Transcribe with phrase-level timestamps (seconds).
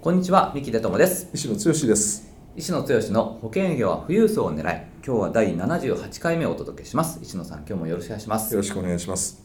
[0.00, 1.28] こんにちは三木出友です。
[1.34, 2.32] 石野剛です。
[2.54, 7.18] 石野剛の保険営業は富裕層を狙い今日は第78回目をお届けします。
[7.20, 8.54] 石野さん今日もよろしくお願いします。
[8.54, 9.42] よろしくお願いします。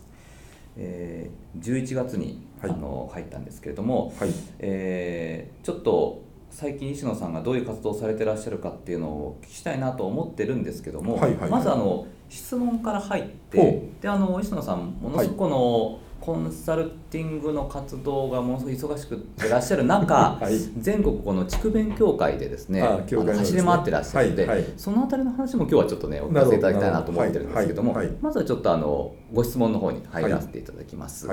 [0.78, 6.22] えー、11月に、はい、あの入ったんですけれども、はい、えー、ちょっと
[6.52, 31.28] 最近石野さんがどういう活動をされてらっしゃるかっていうのを聞きしたいなと思ってるんですけども、はいはいはい、まずあの質問から入ってであの石野さんものすごくこの、コンサルティングの活動がものすごく忙しくてらっしゃる中、 はい、全国この地区弁協会でですねあの走り回ってらっしゃるので、はいはい、その辺りの話も今日はちょっとねお聞かせいただきたいなと思ってるんですけども、まずはちょっとあのご質問の方に入らせていただきます。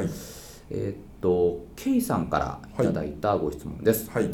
[0.70, 2.40] えー、っと K さんか
[2.76, 4.10] らいただいたご質問です。
[4.10, 4.28] はい。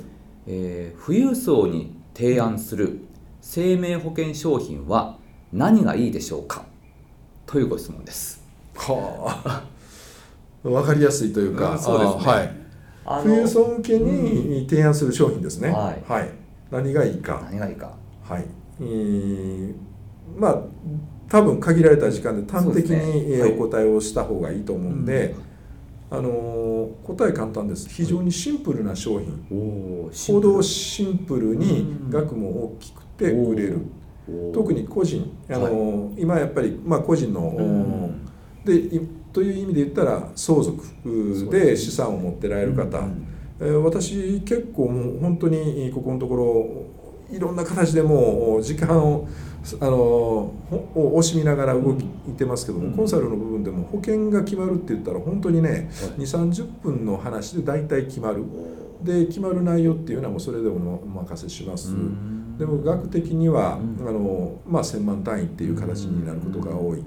[0.47, 3.01] えー、富裕層に提案する
[3.43, 5.19] 生命保険商品は
[5.53, 6.65] 何がいいでしょうか？
[7.45, 8.43] というご質問です。
[8.75, 9.65] はあ、
[10.63, 12.33] 分かりやすいというか、うん、そうですね。
[13.05, 15.71] はい、富裕層向けに提案する商品ですね。
[15.71, 16.31] はい、はい、
[16.71, 17.43] 何がいいか。
[17.51, 17.93] 何がいいか。
[18.23, 18.45] はい。
[18.81, 19.75] えー、
[20.37, 20.63] まあ
[21.29, 25.35] 多分限られた時間で端的にお答えをした方がいいと思うんで。
[26.09, 27.89] あの答え簡単です。
[27.89, 29.45] 非常にシンプルな商品。
[29.51, 33.81] 行動シンプルに額も大きくて売れる。
[34.55, 35.37] 特に個人。
[35.51, 38.11] あの、はい、今やっぱり、まあ、個人の、
[38.65, 39.01] で
[39.37, 40.83] という意味で言ったら相続
[41.51, 43.07] で資産を持ってられる方、
[43.61, 46.37] えー、私結構もう本当にここのとこ
[47.29, 49.29] ろいろんな形でもう時間を
[49.79, 50.55] あの
[50.95, 58.43] 惜しみながら動いてますけども、うん、コンサルの部分でも保険が決まるって言ったら本当にね、はい、2 3 0分の話で大体決まる。
[59.03, 61.95] で決まる内容っていうのはもうそれでもお任せします。
[62.59, 67.05] でも額的には、あのまあ、1,000万単位っていう形になることが多い、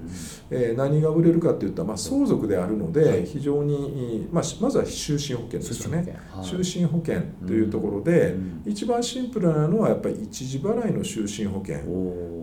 [0.51, 6.17] えー、何が売れるかっていったら、まあ、相続であるので非常に、まあ、まずは終身保険ですよね。
[6.43, 7.21] 終身保険。
[7.45, 11.79] というところで、一番シンプルなのはやっぱり一時払いの終身保険。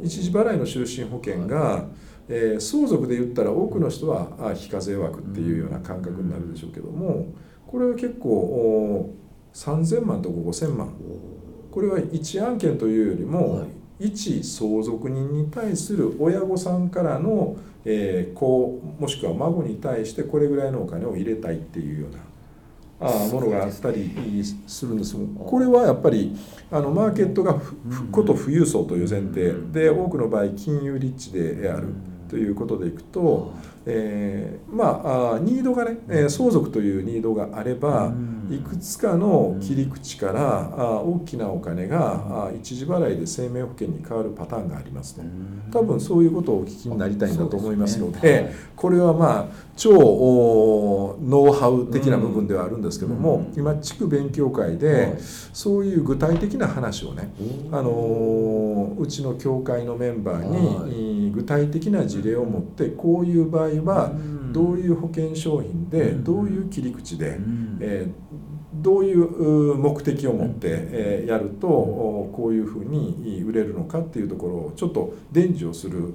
[0.02, 1.86] 一時払いの終身保険が、
[2.28, 7.26] えー、相続で言ったら多くの人は非課税枠っていうような感覚になるでしょうけども
[7.66, 9.14] これは結構
[9.54, 10.94] 3000万と5000万
[11.76, 13.66] これは一案件というよりも、
[14.00, 17.54] 一相続人に対する親御さんからの、
[17.84, 24.10] えー、子もしくは孫に対してこれぐらいのお金を入れたいっていうようなあものがあったり
[24.66, 25.16] するんです。
[25.38, 26.34] これはやっぱり
[26.70, 27.60] あのマーケットが
[28.10, 31.88] こと富裕層という前提で多くの場合金融立地である
[32.28, 33.52] ということでいくと。
[33.88, 38.12] えー、まあニードがね、えー、相続というニードがあれば、
[38.50, 45.22] いくつかの切り口からあ大きなお金があ一時払いで生命保険に変わるパターンがありますと。
[45.70, 55.16] 多分そういうことをお聞きになりたいんだと思いますので、これはまあ超ノウハウ的な部分ではあるんですけども、今地区勉強会で
[55.52, 57.30] そういう具体的な話をね、
[57.70, 64.12] あのうちの協会のメンバーに具体的な事例を持ってこういう場合は
[64.52, 67.38] どういう保険商品でどういう切り口で、
[67.80, 68.08] え
[68.74, 76.12] どういう目的を持って、えやるとこういうふうに売れるのかっていうところをちょっと伝授をする、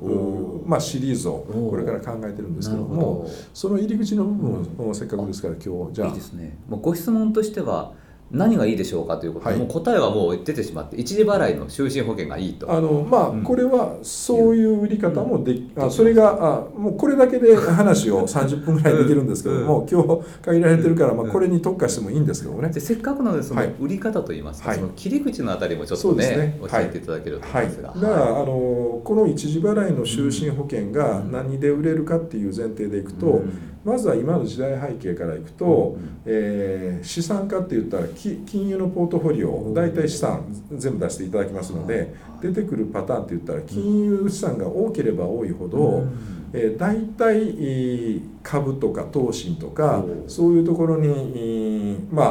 [0.65, 6.07] まあ、シリーズをこれから考えてるんですけどもその入り口の部分をせっかくですから今日じゃあ。
[6.09, 6.57] いいですね。
[6.67, 7.93] もうご質問としては
[8.31, 9.45] 何がいいでしょうかということ。
[9.45, 12.71] で、はい、もう答えはもう出てしまって一時払いの終身保険がいいと。
[12.71, 26.57] あのまあ、うん、これはそういう売り方もでき、うん、あそれがあもうこれだけで話を 30分ぐらいできるんですけども、うん、今日限られてるから、まあ、これに特化してもいいんですけどもね、でせっかくなのでその売り方といいますか、はい、その切り口のあたりもちょっとねね。
[26.61, 33.43] 教えていただけると思いますが、はい、だからあのこの一時払いの終身保険が何で売れるかっていう前提でいくと、
[33.83, 46.05] まずは今の時代背景からいくと、えー、資産家って言ったら金融のポートフォリオ大体資産全部出していただきますので出てくるパターンって言ったら金融資産が多ければ多いほど、
[46.53, 52.23] えー、大体株とか投資とかそういうところにま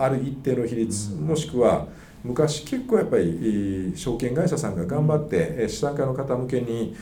[0.00, 1.86] あある一定の比率もしくは
[2.22, 6.94] 昔結構やっぱり証券会社さんが頑張って資産家の方向けに囲い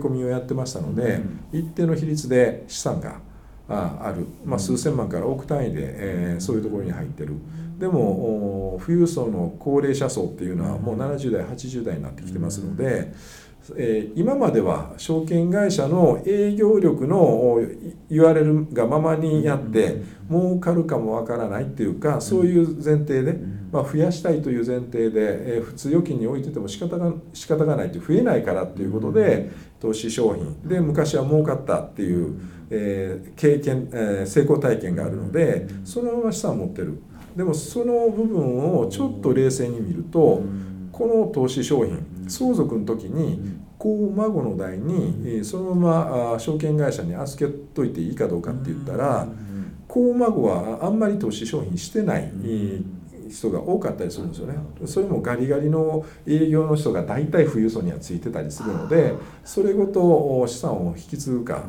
[0.00, 1.20] 込みをやってましたので
[1.52, 3.20] 一定の比率で資産が
[3.68, 7.34] ある、まあ、数千万から億単位で、えー、そういうところに入ってる。
[7.78, 13.12] でも富裕層の高齢者層っていうのはもう70代80代になってきてますので。
[13.76, 17.60] えー、今までは証券会社の営業力の
[18.10, 23.38] 言われるがままにやって儲かるかもわからないっていうかそういう前提で、
[23.72, 29.50] まあ、増やしたいという前提で、えー、普通預金に置いてても仕方が仕方がないと増えないからっていうことで
[29.80, 30.68] 投資商品。
[30.68, 32.38] で昔は儲かったっていう、
[32.70, 37.00] えー、経験、えー、成功体験があるのでそのまま資産を持ってる。
[37.36, 40.42] でもその部分をちょっと冷静に見ると
[40.92, 49.26] この投資商品相続の時に子孫の代にそのまま証券会社に預けといていいかどうかって言ったら
[49.88, 52.32] 子孫はあんまり投資商品してない
[53.28, 54.56] 人が多かったりするんですよね。
[54.86, 61.64] それもガリガリの営業の人が大体富裕層にはついてたりするのでそれごと資産を引き継ぐか。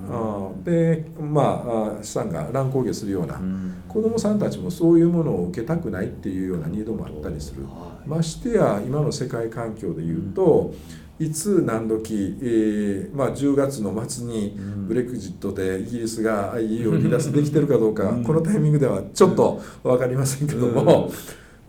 [0.63, 3.39] でまあ資産が乱高下するような。
[3.87, 7.63] 子どもさんたちもそういうものを受けたくないっていうようなニードもあったりする。
[8.05, 10.73] ましてや今の世界環境でいうと
[11.17, 14.57] いつ何時、えーまあ、10月の末に
[14.87, 21.09] ブレクジットでイギリスが EU を 離脱できてるかどうか、このタイミングではちょっと分かりませんけども、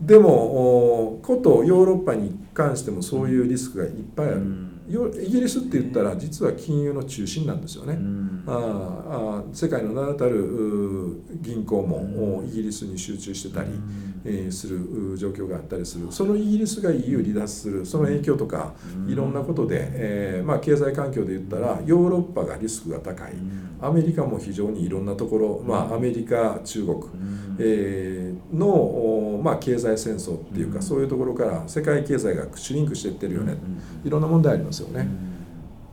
[0.01, 4.41] でもことヨーロッパに関してもそういうリスクがいっぱいある、
[5.21, 7.99] イギリスって言ったら実は金融の中心なんですよね、
[8.47, 13.69] ああ世界の名だたる銀行もイギリスに集中してたり、
[14.25, 16.07] えする状況があったりする。
[16.09, 18.73] そのイギリスが EU 離脱するその影響とか
[19.07, 23.33] いろんなことで、えまあ、経済環境で言ったらヨーロッパがリスクが高い。
[23.79, 26.97] アメリカも非常にいろんなところ、まあ、アメリカ中国、
[27.59, 33.55] えの、まあ、経済戦争っていうかそういうところから世界経済がシュリンクしていってるよね。
[34.03, 35.07] いろんな問題ありますよね。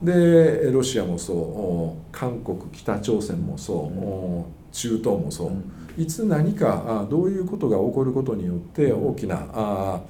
[0.02, 2.04] でロシアもそう。
[2.12, 4.72] 韓国北朝鮮もそう。
[4.72, 5.52] 中東もそう。
[6.00, 10.02] いつ何かどういうことが起こることによって大きなあ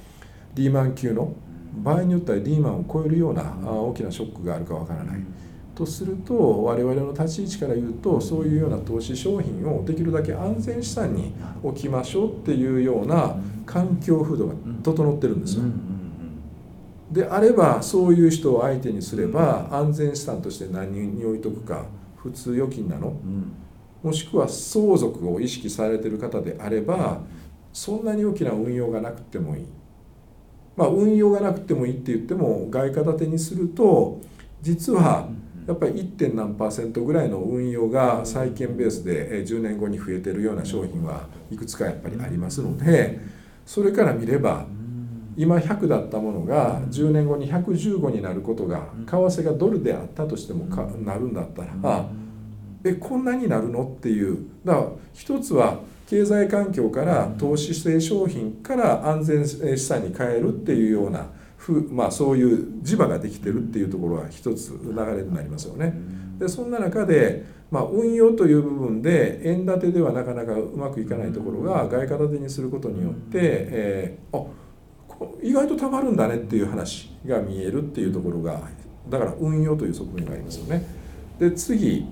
[0.55, 1.33] リーマン級の
[1.83, 5.23] 場合によってはリーマンを超えるような大きなショックがあるかわからない。
[5.75, 15.63] とすると我々の立ち位置から言うとそういうような投資商品をできるだけ安全資産に置きましょうっていうような環境風土が整ってるんですよ。
[17.15, 21.85] であればそういう人を相手にすれば安全資産として何に置いとくか
[22.17, 23.15] 普通預金なの、
[24.03, 27.21] もしくは相続を意識されてる方であれば
[27.71, 29.65] そんなに大きな運用がなくてもいい。
[30.75, 34.19] まあ運用がなくてもいいって言っても外貨建てにすると
[34.61, 35.29] 実は
[35.67, 36.35] やっぱり 1.
[36.35, 43.19] 何パーセントぐらいの運用が債券ベースで10年後に増えてるような商品はいくつかやっぱりありますので
[43.65, 44.67] それから見れば
[45.37, 52.05] 今100だったものが10年後に115になることが為替がドルであったとしてもかなるんだったら
[52.85, 53.83] えこんなになるの？
[53.97, 54.45] っていう。
[54.63, 61.27] だから一つは経済環境から投資性商品から安全資産に変えるっていうような
[61.57, 65.95] ふ、まあ、そういう磁場ができてるっていうところは一つ流れになりますよね。
[66.37, 74.45] でそんな中で、まあ、運用という部分で円建てではなかなかうまくいかないところが外貨建てにすることによって、えー、あ
[75.41, 78.61] 意外とたまるんだねっていう話が見えるっていうところが
[79.09, 80.83] だから運用という側面がありますよね。
[81.39, 82.05] で次、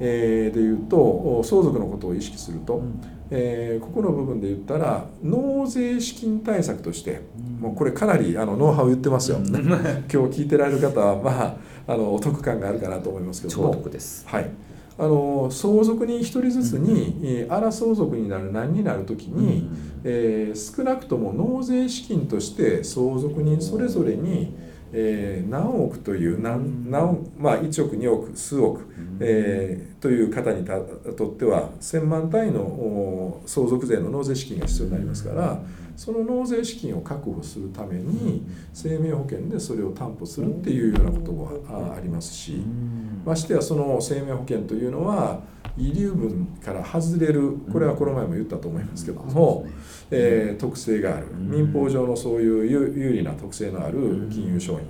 [0.00, 2.82] えー、で言うと相続のことを意識すると、
[3.30, 7.20] えー、ここの部分で言ったら納税資金対策として、
[7.60, 13.70] もうこれかなりあのノウハウ言ってますよ、 今日聞いてられる方はまああのお得感があるかなと思いますけども。
[14.26, 14.50] はい
[14.96, 24.54] あの相続人1人ずつに、うん、荒相続になる何になる時に、うん、えー、少なくとも納税資金として相続人それぞれに、
[24.92, 28.86] えー、何億という何何、まあ、1億2億数億、
[29.18, 35.60] えー、という方にとっては1,000万単位の相続税の納税資金が必要になりますから
[35.96, 41.50] その納税資金を確保するために生命保険でそれを担保するっていうようなことも
[41.96, 42.62] ありますし
[43.24, 45.42] ましてやその生命保険というのは
[45.76, 49.66] 遺留分から外れるこれはこの前も言ったと思いますけども、
[50.10, 51.26] えー、特性がある。
[51.34, 54.86] 民法上のそういう有利な特性のある金融商品、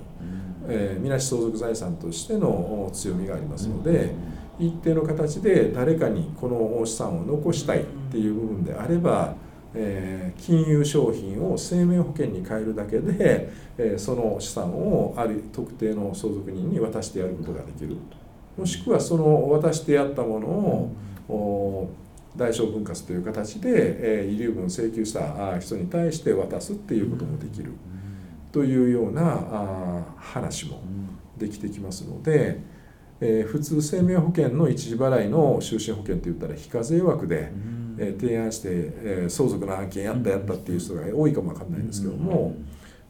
[0.69, 4.15] えー、みなし相続財産としての強みがありますので
[4.59, 9.35] 一定の形で誰かにこの資産を残したいっていう部分であれば
[9.75, 17.97] えー、金融商品を生命保険に変えるだけで、えー、その資産をある特定の相続人に渡してやることができる。
[18.57, 20.47] もしくはその渡してやったもの
[21.35, 21.90] を、
[22.37, 27.73] 代償分割という形で、え遺留分請求した人に対して渡すっていうこともできる。
[28.52, 30.81] というようなあ話も
[31.37, 32.61] できてきますので、
[33.21, 37.50] えー、普通生命保険の一時払いの就寝保険って言ったら非課税枠で、
[37.99, 42.55] えー、提案して、えー、相続の案件やったやったっていう人が多いかもわかんないんですけども、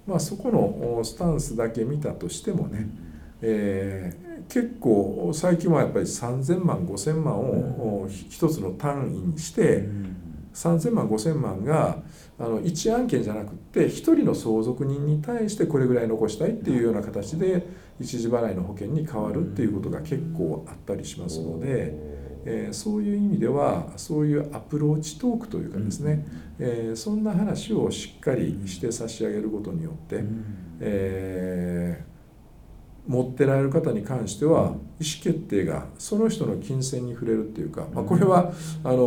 [0.06, 2.88] まあ、そこのスタンスだけ見たとしてもね、
[3.40, 9.88] えー、結構最近はやっぱり3,000万5,000万を一つの単位にして、
[10.52, 12.02] 3,000万5,000万が
[12.38, 17.66] あの1案件じゃなくって1人の相続人に対してこれぐらい残したいっていうような形で
[18.00, 22.24] 一時払いの保険に変わるっていうことが結構あったりしますので。
[22.44, 26.26] えー、そういう意味ではそういうアプローチトークというかですね、
[26.58, 30.22] えー、そんな話をしっかりして差し上げることによって、
[30.80, 34.76] えー、持ってられる方に関しては意思
[35.22, 38.98] 決定がその人の金銭に触れるっていうか、まあ、これはあの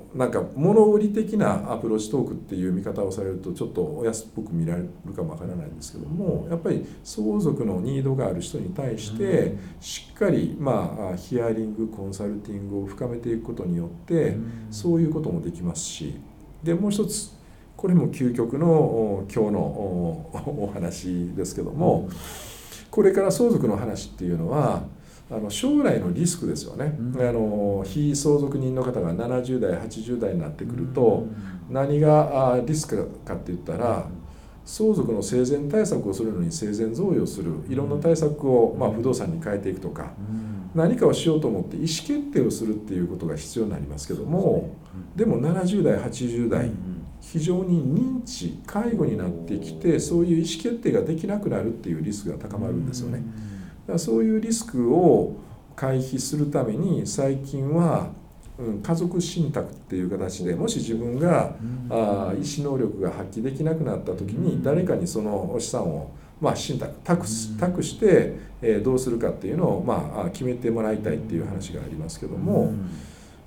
[0.00, 14.36] ーなんか物売り的なアプローチトークっていう見方をされるとちょっとお安っぽく見られるかもわからないんですけどもやっぱり相続のニードがある人に対してしっかりまあヒアリングコンサルティングを深めていくことによって
[14.70, 16.14] そういうこともできますし
[16.62, 17.32] でもう一つ
[17.76, 22.08] これも究極の今日のお話ですけども
[22.90, 24.84] これから相続の話っていうのは
[25.30, 31.26] あの将来のリスクですよね、うん、あの非相続人の方が70代80代になってくると、
[31.70, 34.06] 何がリスクかって言ったら
[34.66, 40.12] 相続の生前対策をするのに生前贈与するいろんな対策を、まあ、不動産に変えていくとか、
[40.74, 44.74] 何かをしようと思って意思決定をするっていうことが必要になりますけども
[45.14, 46.70] でも70代80代
[47.20, 53.22] 非常に認知介護になってきてそういう意思決定ができなくなるっていうリスクが高まるんですよね。
[53.86, 55.36] だそういうリスクを
[55.76, 58.10] 回避するために最近は、
[58.58, 66.10] うん、家族信託っていう形でもし自分が、うん、あ意思能力が発揮できなくなった時に誰かにその資産を
[66.40, 67.26] まあ、信託託
[67.58, 72.74] 託して、えー、どうするかっていうのを、まあ、決めてもらいたいっていう話がありますけども、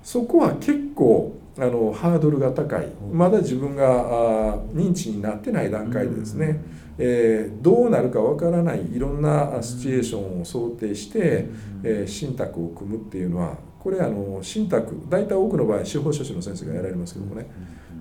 [0.01, 2.87] そこは結構あのハードルが高い。
[3.11, 6.59] まだ自分があ認知になってない段階でですね、
[6.97, 11.45] えー、どうなるかわからないいろんなシチュエーションを想定して、
[11.83, 17.47] えー、信託を組むっていうのはこれあの信託大体多くの場合司法書士の先生がやられますけどもね、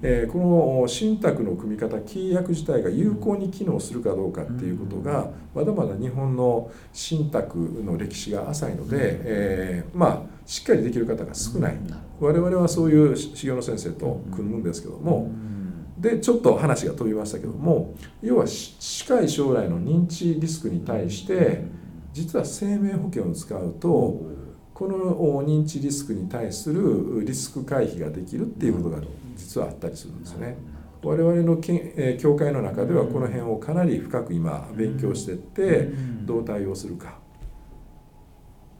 [0.02, 0.38] えー、こ
[0.82, 11.76] の信託の組み方契約自体が有効に機能するかどうかっていうことがまだまだ日本の信託の歴史が浅いので、えー、まあしっかりできる方が少ない。
[12.18, 15.30] 我々はそういう修行の先生と組むんですけども。
[16.06, 21.64] でちょっと話が飛びましたけども要は近い将来の認知リスクに対して
[22.12, 24.20] 実は生命保険を使うと
[24.72, 29.02] この認知リスクに対するリスク回避ができるっていうことが
[29.34, 30.56] 実はあったりするんですね。
[31.02, 31.58] 我々の
[32.18, 35.90] 教会の中ではこの辺をかなり深く今勉強していって
[36.24, 37.18] どう対応するか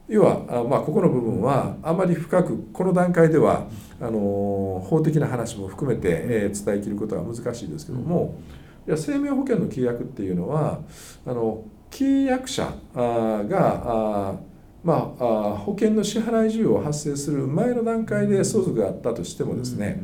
[0.09, 3.67] 要はまあここの部分はあまり深くこの段階では
[4.01, 8.39] あの法的な話も含めて、え伝えきることは難しいですけども
[8.87, 10.81] いや生命保険の契約っていうのは
[11.27, 14.39] あの契約者が
[14.85, 15.25] まあ、
[15.59, 20.01] 保険の支払い需要を発生する前の段階で相続があったとしてもですね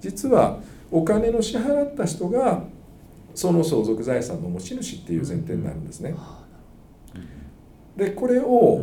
[0.00, 0.60] 実は
[0.92, 2.62] お金の支払った人が
[3.34, 6.14] その相続財産の持ち主っていう前提になるんですね。
[8.00, 8.82] でこれを、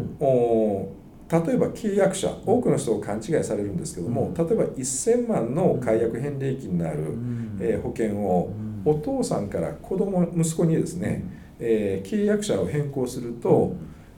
[1.28, 7.18] 例えば契約者多くの人を勘違いされるんですけども例えば1,000万の解約返礼金のある、
[7.60, 8.54] え保険を
[8.86, 11.24] お父さんから子供息子にですね、
[11.60, 13.76] え契約者を変更すると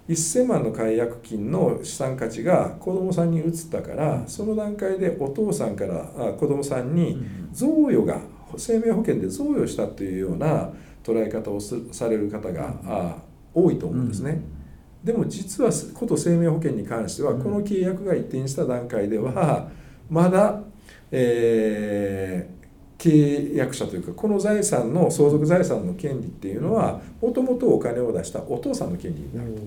[0.09, 6.03] 1,000万の解約金の資産価値が子供さんに移ったからその段階でお父さんから
[6.33, 8.19] 子供さんに贈与が
[8.57, 10.71] 生命保険で贈与したというような
[11.03, 14.58] 捉え方をされる方が多いと思うんですね。
[15.03, 19.69] でも実はこと生命保険に関してはこの契約が一転した段階では
[20.09, 20.61] まだ、
[21.11, 29.59] えー、契約者というかこの財産の相続財産の権利っていうのはもともとお金を出したお父さんの権利になると。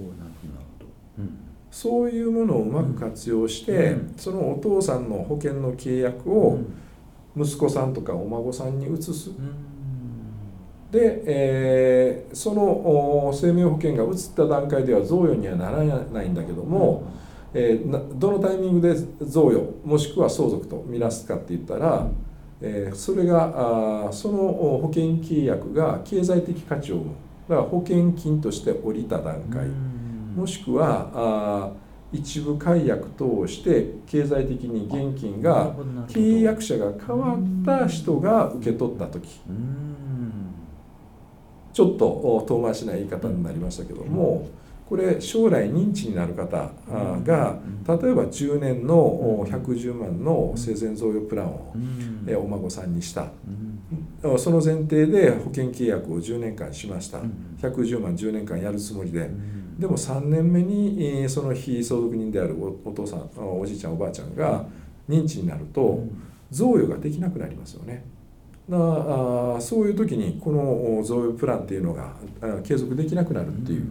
[1.73, 6.59] そういうものをうまく活用して、そのお父さんの保険の契約を
[7.35, 9.31] 息子さんとかお孫さんに移す。
[10.93, 17.05] で、えー、その生命保険が移った段階では贈与にはならないんだけども、
[17.55, 18.95] えー、どのタイミングで
[19.25, 22.07] 贈与もしくは相続とみなすかって言ったら、
[22.61, 27.11] えー、それがあその保険契約が経済的価値を生む。
[27.49, 29.67] だから保険金として降りた段階。
[30.37, 31.73] もしくはあ
[32.13, 35.75] 一部解約等して経済的に現金が
[36.09, 39.41] 契約者が変わった人が受け取った時。
[41.73, 44.49] ちょっと遠回しな言い方になりましたけども、
[44.89, 46.71] これ将来認知になる方
[47.25, 51.75] が例えば10年の110万の生前贈与プランを
[52.37, 53.29] お孫さんにした。
[54.37, 57.21] その前提で保険契約を10年間しました。
[57.63, 59.31] 110万10年間やるつもりで。
[59.79, 64.67] でも3年目にその非相続人であるお父さんおじいちゃんおばあちゃんが
[65.09, 66.05] 認知になると
[66.51, 68.05] 贈与ができなくなりますよね。
[68.69, 68.79] だ
[69.57, 72.15] あそういう時にこの贈与プランっていうのが
[72.63, 73.87] 継続できなくなるっていう。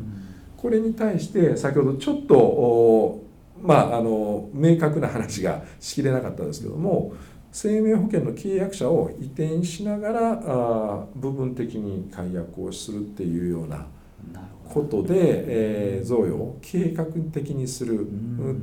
[0.62, 3.24] これに対して先ほどちょっと
[3.62, 7.13] まああの明確な話がしきれなかったですけども
[7.51, 13.88] 生命保険の契約者を移転しながらあ部分的に解約をするっていうような
[14.70, 18.08] ことで、えー、贈与を計画的にする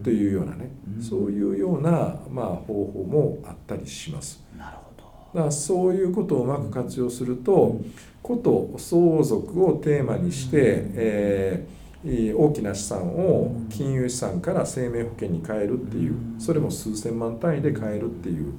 [0.03, 4.43] というようなねそういうような、まあ、方法もあったりします。
[4.57, 4.88] なるほど
[5.35, 7.81] だからそういうことをうまく活用すると
[8.23, 10.57] こと相続をテーマにして、
[10.95, 18.53] えー大きな資産を金融資産から生命保険に変えるっていうそれも数千万単位で変えるっていう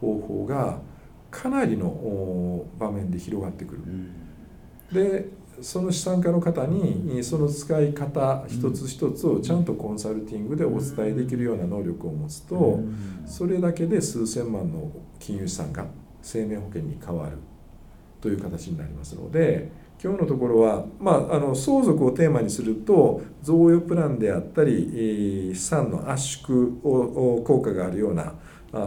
[0.00, 0.78] 方法が
[1.30, 3.82] かなりの場面で広がってくる。
[4.92, 5.28] で
[5.60, 12.80] その資産家の方にその使い方一つ一つをちゃんとコンサルティングでお伝えできるような能力を持つと
[13.26, 15.86] それだけで数千万の金融資産が
[16.26, 17.38] 生命保険に変わる
[18.20, 19.86] という形になりますので。
[20.02, 28.34] 今日のところは、まあ、あの相続をテーマにすると贈与プランであったり資産の圧縮を効果があるような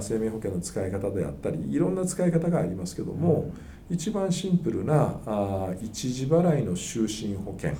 [0.01, 3.51] 生命保険の使い方であったりいろんな使い方がありますけども、
[3.89, 7.77] うん、一番シンプルなあ一時払いの就寝保険、はい、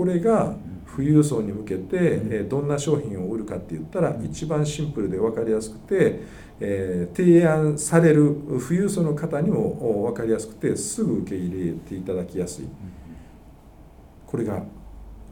[0.00, 0.54] これが
[0.96, 6.22] 富裕層に向けて、えどんな商品を売るかって言ったら一番シンプルで分かりやすくて
[6.62, 12.66] えー、提案される富裕層の方にも分かりやすくてすぐ受け入れていただきやすい。
[14.26, 14.62] これが、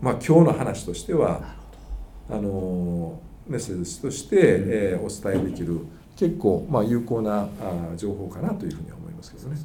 [0.00, 1.54] まあ、今日の話としては
[2.30, 5.81] あのメッセージとして、えー、お伝えできる
[6.16, 9.57] 結構、まあ、有効なあ情報かなというふうに思いますけどね。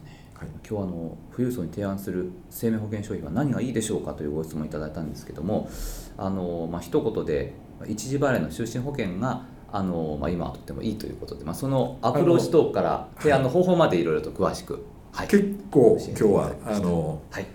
[0.43, 5.69] はい、今日あの富裕層に提案する生命保険商品は何がいいでしょうかというご質問いただいたんですけども
[6.17, 7.53] あの、まあ一言で
[7.87, 17.45] 一時払いの就寝保険があの、まあ、今はとってもいいということで、まあ、そのアプローチ等から提案の方法までいろいろと詳しく、はい、結構今日はあの、はい、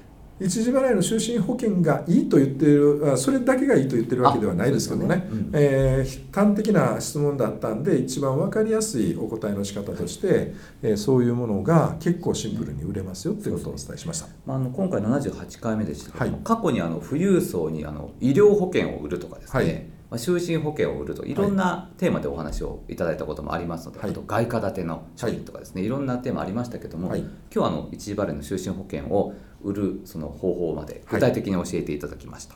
[0.40, 5.08] 一時払いの就寝保険がいいと言っているそれだけがいいと言ってるわけではないですけどね。
[5.08, 19.98] ね、うん、えー、端的な質問だったんで一番分かりやすいお答えの仕方として、えー、そういうものが結構シンプルに売れますよということをお伝えしました、まあ、あの今回78回目でしたけども、はい、過去にあの富裕層にあの医療保険を売るとかですね、はい。
[20.10, 27.20] まあ、就寝保険を売るといろんなテーマでお話をいただいたこともありますので、はい、あと外貨建ての商品とかですね、はい、いろんなテーマありましたけども、はい、
[27.54, 32.54] 今日あの一時払いの就寝保険を売るその方法まで具体的に教えていただきました。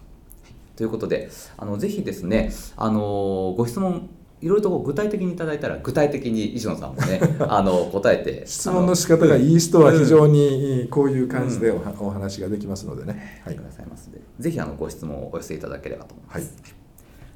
[0.76, 4.08] ということであのぜひですねあのご質問
[4.40, 16.38] いろいろと具体的にいただいたら具体的に石野さんもね あの答えて質問の仕方がいい人は非常にこういう感じでお,、お話ができますのでね、はい、くださいますのでぜひあのご質問をお寄せいただければと思います。
[16.38, 16.82] はい。